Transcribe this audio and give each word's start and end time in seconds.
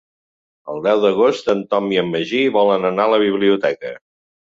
El 0.71 0.79
deu 0.85 1.01
d'agost 1.01 1.51
en 1.53 1.61
Tom 1.73 1.89
i 1.95 1.99
en 2.03 2.09
Magí 2.13 2.39
volen 2.55 2.87
anar 2.91 3.05
a 3.11 3.13
la 3.15 3.21
biblioteca. 3.25 3.93